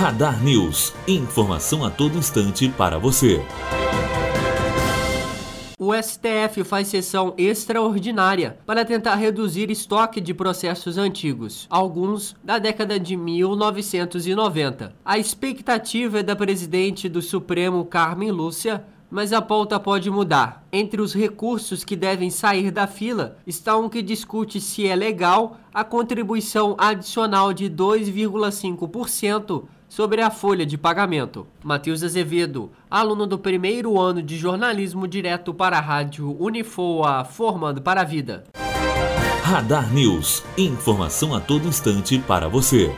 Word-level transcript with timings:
Radar 0.00 0.42
News. 0.42 0.94
Informação 1.06 1.84
a 1.84 1.90
todo 1.90 2.16
instante 2.16 2.70
para 2.70 2.98
você. 2.98 3.44
O 5.78 5.92
STF 5.92 6.64
faz 6.64 6.88
sessão 6.88 7.34
extraordinária 7.36 8.58
para 8.64 8.82
tentar 8.82 9.16
reduzir 9.16 9.70
estoque 9.70 10.18
de 10.18 10.32
processos 10.32 10.96
antigos, 10.96 11.66
alguns 11.68 12.34
da 12.42 12.58
década 12.58 12.98
de 12.98 13.14
1990. 13.14 14.94
A 15.04 15.18
expectativa 15.18 16.20
é 16.20 16.22
da 16.22 16.34
presidente 16.34 17.06
do 17.06 17.20
Supremo, 17.20 17.84
Carmen 17.84 18.30
Lúcia, 18.30 18.82
mas 19.10 19.32
a 19.32 19.42
pauta 19.42 19.80
pode 19.80 20.10
mudar. 20.10 20.64
Entre 20.72 21.00
os 21.00 21.12
recursos 21.12 21.82
que 21.82 21.96
devem 21.96 22.30
sair 22.30 22.70
da 22.70 22.86
fila 22.86 23.36
está 23.46 23.76
um 23.76 23.88
que 23.88 24.02
discute 24.02 24.60
se 24.60 24.86
é 24.86 24.94
legal 24.94 25.56
a 25.74 25.82
contribuição 25.82 26.76
adicional 26.78 27.52
de 27.52 27.68
2,5% 27.68 29.64
sobre 29.88 30.22
a 30.22 30.30
folha 30.30 30.64
de 30.64 30.78
pagamento. 30.78 31.46
Matheus 31.64 32.02
Azevedo, 32.04 32.70
aluno 32.88 33.26
do 33.26 33.38
primeiro 33.38 34.00
ano 34.00 34.22
de 34.22 34.38
jornalismo 34.38 35.08
direto 35.08 35.52
para 35.52 35.78
a 35.78 35.80
rádio 35.80 36.36
Unifoa, 36.40 37.24
formando 37.24 37.82
para 37.82 38.02
a 38.02 38.04
vida. 38.04 38.44
Radar 39.42 39.92
News. 39.92 40.44
Informação 40.56 41.34
a 41.34 41.40
todo 41.40 41.66
instante 41.66 42.20
para 42.20 42.48
você. 42.48 42.94